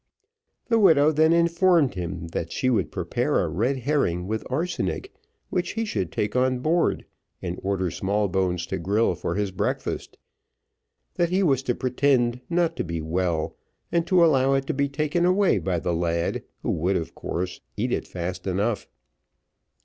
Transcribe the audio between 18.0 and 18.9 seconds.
fast enough.